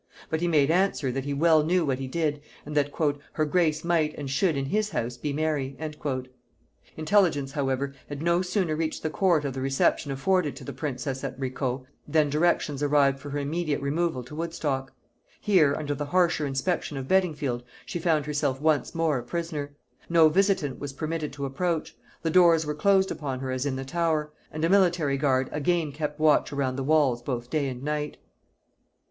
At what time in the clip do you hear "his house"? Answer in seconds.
4.65-5.15